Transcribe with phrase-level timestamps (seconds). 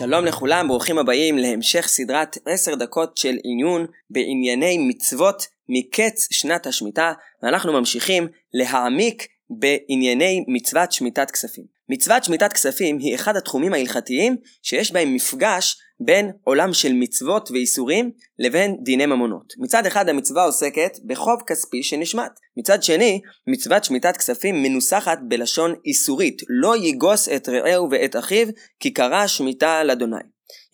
[0.00, 7.12] שלום לכולם, ברוכים הבאים להמשך סדרת 10 דקות של עיון בענייני מצוות מקץ שנת השמיטה,
[7.42, 11.64] ואנחנו ממשיכים להעמיק בענייני מצוות שמיטת כספים.
[11.92, 18.10] מצוות שמיטת כספים היא אחד התחומים ההלכתיים שיש בהם מפגש בין עולם של מצוות ואיסורים
[18.38, 19.52] לבין דיני ממונות.
[19.58, 22.32] מצד אחד המצווה עוסקת בחוב כספי שנשמט.
[22.56, 28.46] מצד שני, מצוות שמיטת כספים מנוסחת בלשון איסורית, לא יגוס את רעהו ואת אחיו,
[28.80, 30.16] כי קרא שמיטה לאדוני.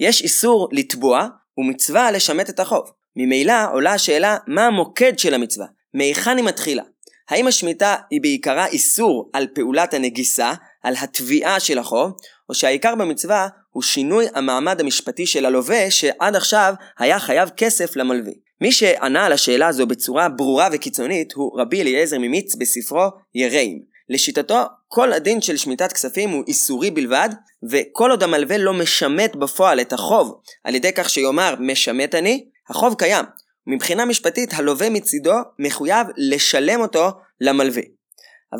[0.00, 2.90] יש איסור לתבוע ומצווה לשמט את החוב.
[3.16, 6.82] ממילא עולה השאלה מה המוקד של המצווה, מהיכן היא מתחילה.
[7.28, 10.52] האם השמיטה היא בעיקרה איסור על פעולת הנגיסה,
[10.86, 12.12] על התביעה של החוב,
[12.48, 18.32] או שהעיקר במצווה הוא שינוי המעמד המשפטי של הלווה שעד עכשיו היה חייב כסף למלווה.
[18.60, 23.82] מי שענה על השאלה הזו בצורה ברורה וקיצונית הוא רבי אליעזר ממיץ בספרו יראים.
[24.08, 27.28] לשיטתו, כל הדין של שמיטת כספים הוא איסורי בלבד,
[27.70, 32.94] וכל עוד המלווה לא משמט בפועל את החוב על ידי כך שיאמר משמט אני, החוב
[32.98, 33.24] קיים.
[33.66, 37.08] מבחינה משפטית הלווה מצידו מחויב לשלם אותו
[37.40, 37.82] למלווה.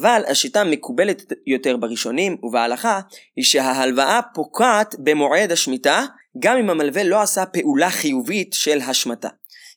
[0.00, 3.00] אבל השיטה המקובלת יותר בראשונים ובהלכה
[3.36, 6.04] היא שההלוואה פוקעת במועד השמיטה
[6.38, 9.28] גם אם המלווה לא עשה פעולה חיובית של השמטה.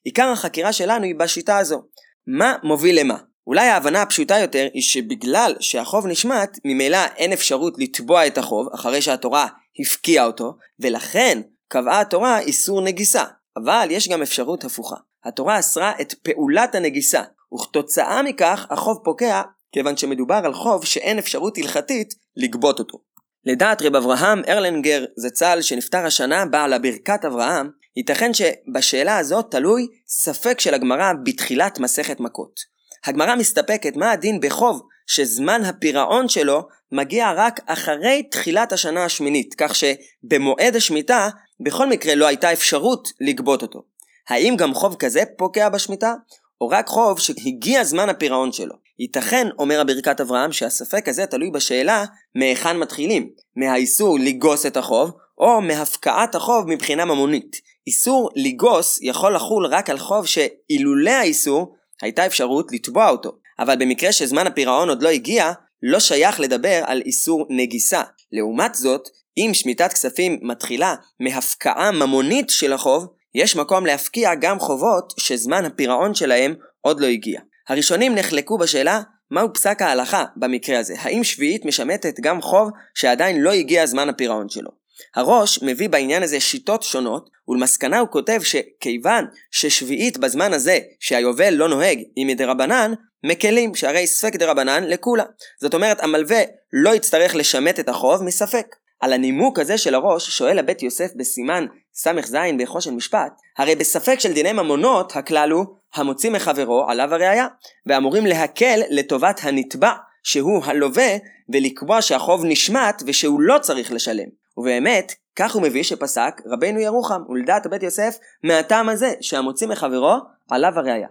[0.03, 1.81] עיקר החקירה שלנו היא בשיטה הזו.
[2.27, 3.17] מה מוביל למה?
[3.47, 9.01] אולי ההבנה הפשוטה יותר היא שבגלל שהחוב נשמט, ממילא אין אפשרות לתבוע את החוב אחרי
[9.01, 9.47] שהתורה
[9.79, 13.23] הפקיעה אותו, ולכן קבעה התורה איסור נגיסה.
[13.57, 14.95] אבל יש גם אפשרות הפוכה.
[15.25, 17.21] התורה אסרה את פעולת הנגיסה,
[17.53, 22.97] וכתוצאה מכך החוב פוקע כיוון שמדובר על חוב שאין אפשרות הלכתית לגבות אותו.
[23.45, 30.59] לדעת רב אברהם ארלנגר זצ"ל שנפטר השנה בעל הברכת אברהם, ייתכן שבשאלה הזאת תלוי ספק
[30.59, 32.59] של הגמרא בתחילת מסכת מכות.
[33.05, 39.75] הגמרא מסתפקת מה הדין בחוב שזמן הפירעון שלו מגיע רק אחרי תחילת השנה השמינית, כך
[39.75, 43.83] שבמועד השמיטה בכל מקרה לא הייתה אפשרות לגבות אותו.
[44.29, 46.13] האם גם חוב כזה פוקע בשמיטה,
[46.61, 48.75] או רק חוב שהגיע זמן הפירעון שלו?
[48.99, 52.05] ייתכן, אומר הברכת אברהם, שהספק הזה תלוי בשאלה
[52.35, 57.55] מהיכן מתחילים, מהאיסור לגוס את החוב, או מהפקעת החוב מבחינה ממונית.
[57.87, 63.31] איסור לגוס יכול לחול רק על חוב שאילולא האיסור הייתה אפשרות לתבוע אותו.
[63.59, 65.51] אבל במקרה שזמן הפירעון עוד לא הגיע,
[65.83, 68.01] לא שייך לדבר על איסור נגיסה.
[68.31, 75.13] לעומת זאת, אם שמיטת כספים מתחילה מהפקעה ממונית של החוב, יש מקום להפקיע גם חובות
[75.17, 77.41] שזמן הפירעון שלהם עוד לא הגיע.
[77.69, 83.51] הראשונים נחלקו בשאלה מהו פסק ההלכה במקרה הזה, האם שביעית משמטת גם חוב שעדיין לא
[83.51, 84.69] הגיע זמן הפירעון שלו.
[85.15, 91.69] הראש מביא בעניין הזה שיטות שונות, ולמסקנה הוא כותב שכיוון ששביעית בזמן הזה שהיובל לא
[91.69, 92.93] נוהג היא מדרבנן,
[93.23, 95.23] מקלים, שהרי ספק דרבנן לכולה.
[95.61, 96.41] זאת אומרת, המלווה
[96.73, 98.75] לא יצטרך לשמט את החוב מספק.
[98.99, 101.65] על הנימוק הזה של הראש שואל הבית יוסף בסימן
[101.95, 107.47] ס"ז בחושן משפט, הרי בספק של דיני ממונות הכלל הוא המוציא מחברו עליו הראייה,
[107.85, 109.91] ואמורים להקל לטובת הנתבע
[110.23, 111.17] שהוא הלווה
[111.49, 114.27] ולקבוע שהחוב נשמט ושהוא לא צריך לשלם.
[114.57, 120.15] ובאמת, כך הוא מביא שפסק רבנו ירוחם ולדעת הבית יוסף מהטעם הזה שהמוציא מחברו
[120.49, 121.07] עליו הראייה.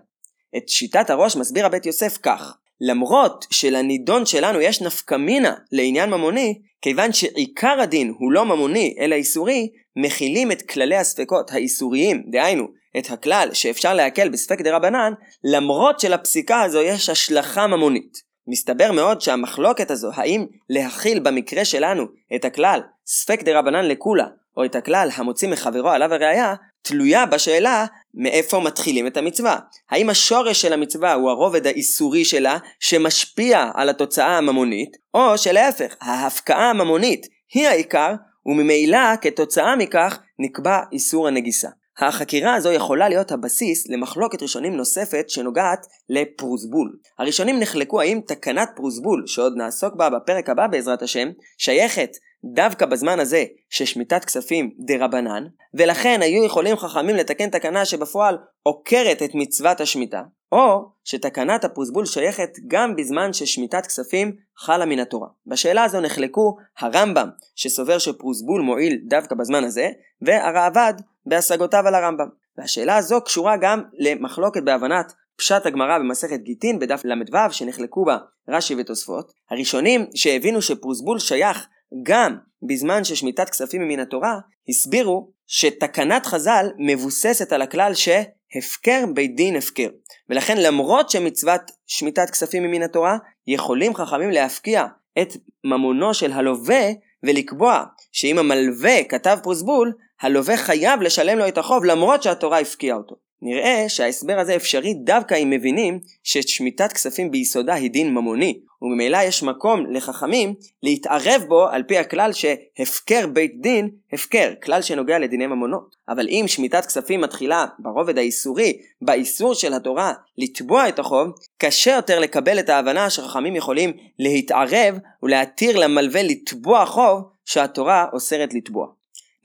[0.57, 6.61] את שיטת הראש מסביר הבית יוסף כך למרות שלנידון שלנו יש נפקא מינה לעניין ממוני,
[6.83, 12.69] כיוון שעיקר הדין הוא לא ממוני אלא איסורי, מכילים את כללי הספקות האיסוריים, דהיינו,
[12.99, 15.13] את הכלל שאפשר להקל בספק דה רבנן,
[15.45, 18.29] למרות שלפסיקה הזו יש השלכה ממונית.
[18.49, 22.05] מסתבר מאוד שהמחלוקת הזו, האם להכיל במקרה שלנו
[22.35, 24.27] את הכלל ספק דה רבנן לכולה,
[24.57, 29.59] או את הכלל המוציא מחברו עליו הראייה, תלויה בשאלה מאיפה מתחילים את המצווה.
[29.91, 36.71] האם השורש של המצווה הוא הרובד האיסורי שלה שמשפיע על התוצאה הממונית, או שלהפך, ההפקעה
[36.71, 38.15] הממונית היא העיקר,
[38.47, 41.69] וממילא כתוצאה מכך נקבע איסור הנגיסה.
[42.07, 46.97] החקירה הזו יכולה להיות הבסיס למחלוקת ראשונים נוספת שנוגעת לפרוסבול.
[47.19, 51.29] הראשונים נחלקו האם תקנת פרוסבול, שעוד נעסוק בה בפרק הבא בעזרת השם,
[51.59, 52.11] שייכת
[52.45, 59.23] דווקא בזמן הזה ששמיטת כספים דה רבנן, ולכן היו יכולים חכמים לתקן תקנה שבפועל עוקרת
[59.23, 65.29] את מצוות השמיטה, או שתקנת הפרוסבול שייכת גם בזמן ששמיטת כספים חלה מן התורה.
[65.47, 69.89] בשאלה הזו נחלקו הרמב"ם, שסובר שפרוסבול מועיל דווקא בזמן הזה,
[70.23, 70.95] והרעב"ד
[71.27, 72.29] בהשגותיו על הרמב"ם.
[72.59, 78.17] והשאלה הזו קשורה גם למחלוקת בהבנת פשט הגמרא במסכת גיטין בדף ל"ו שנחלקו בה
[78.49, 79.33] רש"י ותוספות.
[79.51, 81.69] הראשונים שהבינו שפרוסבול שייך
[82.03, 82.37] גם
[82.69, 84.39] בזמן ששמיטת כספים מן התורה,
[84.69, 89.89] הסבירו שתקנת חז"ל מבוססת על הכלל שהפקר בית דין הפקר.
[90.29, 94.87] ולכן למרות שמצוות שמיטת כספים מן התורה, יכולים חכמים להפקיע
[95.23, 95.29] את
[95.65, 96.85] ממונו של הלווה
[97.23, 103.28] ולקבוע שאם המלווה כתב פרוסבול, הלווה חייב לשלם לו את החוב למרות שהתורה הפקיעה אותו.
[103.43, 109.43] נראה שההסבר הזה אפשרי דווקא אם מבינים ששמיטת כספים ביסודה היא דין ממוני, וממילא יש
[109.43, 115.97] מקום לחכמים להתערב בו על פי הכלל שהפקר בית דין, הפקר, כלל שנוגע לדיני ממונות.
[116.09, 122.19] אבל אם שמיטת כספים מתחילה ברובד האיסורי, באיסור של התורה לתבוע את החוב, קשה יותר
[122.19, 128.87] לקבל את ההבנה שחכמים יכולים להתערב ולהתיר למלווה לתבוע חוב שהתורה אוסרת לתבוע.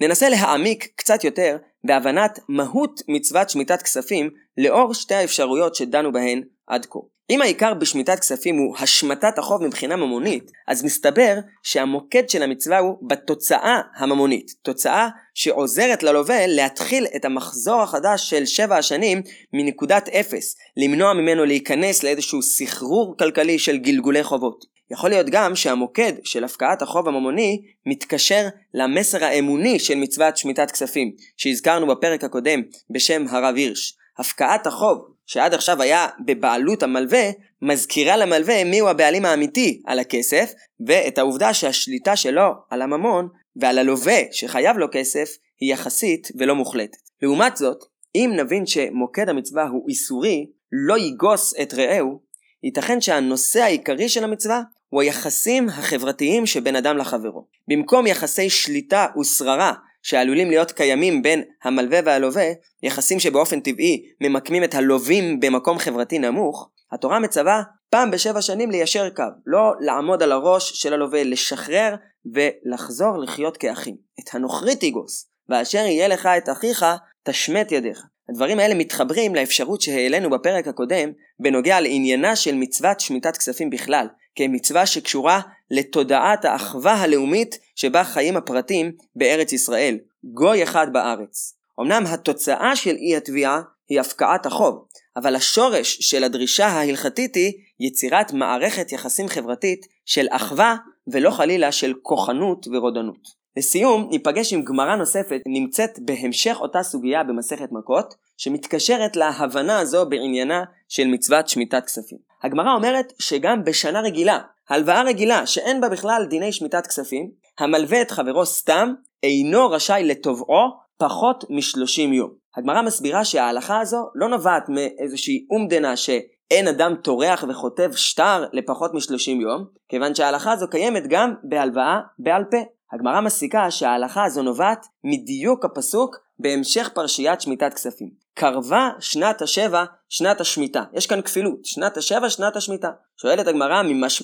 [0.01, 6.85] ננסה להעמיק קצת יותר בהבנת מהות מצוות שמיטת כספים לאור שתי האפשרויות שדנו בהן עד
[6.89, 6.99] כה.
[7.29, 12.97] אם העיקר בשמיטת כספים הוא השמטת החוב מבחינה ממונית, אז מסתבר שהמוקד של המצווה הוא
[13.09, 14.51] בתוצאה הממונית.
[14.61, 19.21] תוצאה שעוזרת ללווה להתחיל את המחזור החדש של שבע השנים
[19.53, 24.72] מנקודת אפס, למנוע ממנו להיכנס לאיזשהו סחרור כלכלי של גלגולי חובות.
[24.93, 31.11] יכול להיות גם שהמוקד של הפקעת החוב הממוני מתקשר למסר האמוני של מצוות שמיטת כספים,
[31.37, 33.97] שהזכרנו בפרק הקודם בשם הרב הירש.
[34.17, 37.29] הפקעת החוב שעד עכשיו היה בבעלות המלווה,
[37.61, 40.53] מזכירה למלווה מיהו הבעלים האמיתי על הכסף,
[40.87, 45.29] ואת העובדה שהשליטה שלו על הממון ועל הלווה שחייב לו כסף
[45.59, 46.97] היא יחסית ולא מוחלטת.
[47.21, 47.77] לעומת זאת,
[48.15, 50.45] אם נבין שמוקד המצווה הוא איסורי,
[50.87, 52.21] לא יגוס את רעהו,
[52.63, 54.61] ייתכן שהנושא העיקרי של המצווה
[54.93, 57.45] הוא היחסים החברתיים שבין אדם לחברו.
[57.67, 59.73] במקום יחסי שליטה ושררה
[60.03, 62.45] שעלולים להיות קיימים בין המלווה והלווה,
[62.83, 69.09] יחסים שבאופן טבעי ממקמים את הלווים במקום חברתי נמוך, התורה מצווה פעם בשבע שנים ליישר
[69.09, 71.95] קו, לא לעמוד על הראש של הלווה, לשחרר
[72.33, 73.95] ולחזור לחיות כאחים.
[74.19, 76.85] את הנוכרי תיגוס, ואשר יהיה לך את אחיך,
[77.23, 78.05] תשמט ידיך.
[78.29, 84.85] הדברים האלה מתחברים לאפשרות שהעלינו בפרק הקודם בנוגע לעניינה של מצוות שמיטת כספים בכלל, כמצווה
[84.85, 85.41] שקשורה
[85.71, 91.57] לתודעת האחווה הלאומית שבה חיים הפרטים בארץ ישראל, גוי אחד בארץ.
[91.79, 94.85] אמנם התוצאה של אי התביעה היא הפקעת החוב,
[95.15, 100.75] אבל השורש של הדרישה ההלכתית היא יצירת מערכת יחסים חברתית של אחווה
[101.07, 103.42] ולא חלילה של כוחנות ורודנות.
[103.57, 110.63] לסיום, ניפגש עם גמרא נוספת נמצאת בהמשך אותה סוגיה במסכת מכות, שמתקשרת להבנה הזו בעניינה
[110.89, 112.17] של מצוות שמיטת כספים.
[112.43, 114.39] הגמרא אומרת שגם בשנה רגילה,
[114.69, 120.69] הלוואה רגילה שאין בה בכלל דיני שמיטת כספים, המלווה את חברו סתם, אינו רשאי לתובעו
[120.97, 122.29] פחות משלושים יום.
[122.57, 129.41] הגמרא מסבירה שההלכה הזו לא נובעת מאיזושהי אומדנה שאין אדם טורח וכותב שטר לפחות משלושים
[129.41, 132.57] יום, כיוון שההלכה הזו קיימת גם בהלוואה בעל פה.
[132.93, 138.09] הגמרא מסיקה שההלכה הזו נובעת מדיוק הפסוק בהמשך פרשיית שמיטת כספים.
[138.33, 140.83] קרבה שנת השבע, שנת השמיטה.
[140.93, 142.89] יש כאן כפילות, שנת השבע, שנת השמיטה.
[143.17, 143.81] שואלת הגמרא,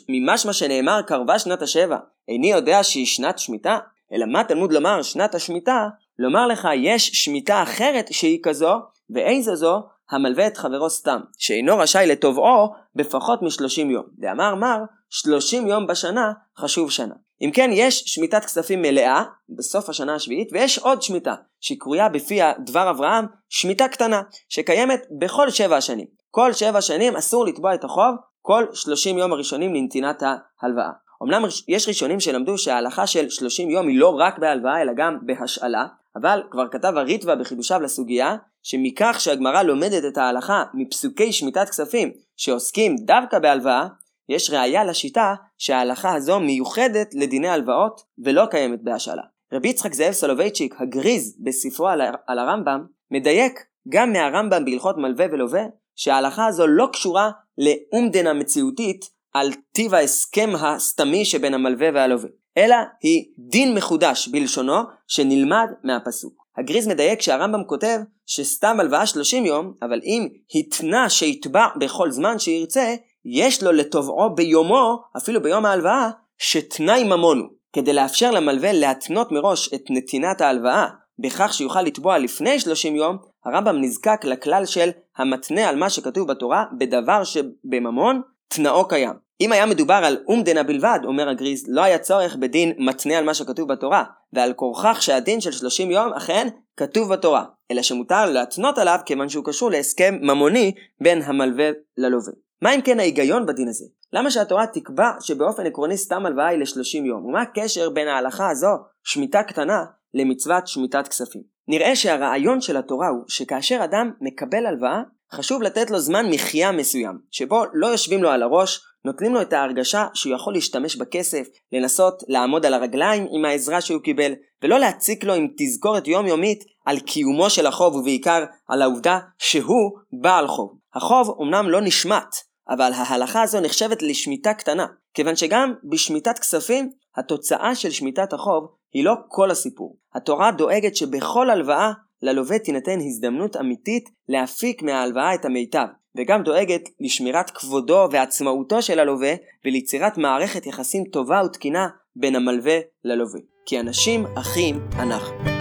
[0.09, 3.77] ממשמע שנאמר קרבה שנת השבע, איני יודע שהיא שנת שמיטה?
[4.13, 5.87] אלא מה תלמוד לומר שנת השמיטה?
[6.19, 8.73] לומר לך יש שמיטה אחרת שהיא כזו,
[9.09, 9.83] ואיזו זו?
[10.11, 14.05] המלווה את חברו סתם, שאינו רשאי לתובעו בפחות משלושים יום.
[14.17, 14.77] דאמר מר,
[15.09, 17.15] שלושים יום בשנה חשוב שנה.
[17.41, 22.89] אם כן, יש שמיטת כספים מלאה בסוף השנה השביעית, ויש עוד שמיטה, שקרויה בפי דבר
[22.89, 26.07] אברהם שמיטה קטנה, שקיימת בכל שבע השנים.
[26.31, 30.23] כל שבע שנים אסור לתבוע את החוב כל שלושים יום הראשונים לנתינת
[30.61, 30.89] ההלוואה.
[31.23, 35.85] אמנם יש ראשונים שלמדו שההלכה של שלושים יום היא לא רק בהלוואה אלא גם בהשאלה,
[36.15, 42.95] אבל כבר כתב הריטווה בחידושיו לסוגיה, שמכך שהגמרא לומדת את ההלכה מפסוקי שמיטת כספים שעוסקים
[42.95, 43.87] דווקא בהלוואה,
[44.29, 49.21] יש ראיה לשיטה שההלכה הזו מיוחדת לדיני הלוואות ולא קיימת בהשאלה.
[49.53, 53.59] רבי יצחק זאב סולובייצ'יק, הגריז בספרו על, על הרמב"ם, מדייק
[53.89, 55.63] גם מהרמב"ם בהלכות מלווה ולווה,
[55.95, 63.25] שההלכה הזו לא קשורה לאומדנה מציאותית על טיב ההסכם הסתמי שבין המלווה והלווה, אלא היא
[63.37, 66.33] דין מחודש בלשונו שנלמד מהפסוק.
[66.57, 72.95] הגריז מדייק שהרמב"ם כותב שסתם הלוואה 30 יום, אבל אם התנה שיתבע בכל זמן שירצה,
[73.25, 77.49] יש לו לתובעו ביומו, אפילו ביום ההלוואה, שתנאי ממון הוא.
[77.73, 80.87] כדי לאפשר למלווה להתנות מראש את נתינת ההלוואה
[81.19, 86.63] בכך שיוכל לתבוע לפני 30 יום, הרמב"ם נזקק לכלל של המתנה על מה שכתוב בתורה
[86.79, 89.13] בדבר שבממון תנאו קיים.
[89.41, 93.33] אם היה מדובר על אומדנה בלבד, אומר הגריז, לא היה צורך בדין מתנה על מה
[93.33, 96.47] שכתוב בתורה, ועל כורכך שהדין של 30 יום אכן
[96.77, 100.71] כתוב בתורה, אלא שמותר להתנות עליו כיוון שהוא קשור להסכם ממוני
[101.01, 102.31] בין המלווה ללווה.
[102.61, 103.85] מה אם כן ההיגיון בדין הזה?
[104.13, 107.25] למה שהתורה תקבע שבאופן עקרוני סתם הלוואה היא ל-30 יום?
[107.25, 108.67] ומה הקשר בין ההלכה הזו,
[109.03, 111.41] שמיטה קטנה, למצוות שמיטת כספים?
[111.67, 115.01] נראה שהרעיון של התורה הוא שכאשר אדם מקבל הלוואה,
[115.33, 119.53] חשוב לתת לו זמן מחיה מסוים, שבו לא יושבים לו על הראש, נותנים לו את
[119.53, 125.23] ההרגשה שהוא יכול להשתמש בכסף, לנסות לעמוד על הרגליים עם העזרה שהוא קיבל, ולא להציק
[125.23, 130.77] לו עם תזכורת יומיומית על קיומו של החוב ובעיקר על העובדה שהוא בעל חוב.
[130.95, 132.35] החוב אמנם לא נשמט,
[132.69, 139.03] אבל ההלכה הזו נחשבת לשמיטה קטנה, כיוון שגם בשמיטת כספים, התוצאה של שמיטת החוב היא
[139.03, 139.97] לא כל הסיפור.
[140.15, 145.85] התורה דואגת שבכל הלוואה ללווה תינתן הזדמנות אמיתית להפיק מההלוואה את המיטב,
[146.17, 149.33] וגם דואגת לשמירת כבודו ועצמאותו של הלווה
[149.65, 153.39] וליצירת מערכת יחסים טובה ותקינה בין המלווה ללווה.
[153.65, 155.58] כי אנשים אחים אנחנו.